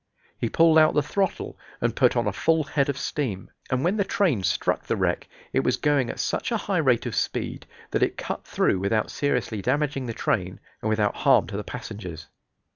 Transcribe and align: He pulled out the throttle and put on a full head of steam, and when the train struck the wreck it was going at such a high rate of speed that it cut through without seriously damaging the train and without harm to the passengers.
He 0.35 0.49
pulled 0.49 0.79
out 0.79 0.95
the 0.95 1.03
throttle 1.03 1.59
and 1.79 1.95
put 1.95 2.15
on 2.17 2.25
a 2.25 2.33
full 2.33 2.63
head 2.63 2.89
of 2.89 2.97
steam, 2.97 3.51
and 3.69 3.83
when 3.83 3.97
the 3.97 4.03
train 4.03 4.41
struck 4.41 4.87
the 4.87 4.95
wreck 4.95 5.27
it 5.53 5.63
was 5.63 5.77
going 5.77 6.09
at 6.09 6.19
such 6.19 6.51
a 6.51 6.57
high 6.57 6.79
rate 6.79 7.05
of 7.05 7.13
speed 7.13 7.67
that 7.91 8.01
it 8.01 8.17
cut 8.17 8.43
through 8.43 8.79
without 8.79 9.11
seriously 9.11 9.61
damaging 9.61 10.07
the 10.07 10.13
train 10.13 10.59
and 10.81 10.89
without 10.89 11.17
harm 11.17 11.45
to 11.45 11.55
the 11.55 11.63
passengers. 11.63 12.25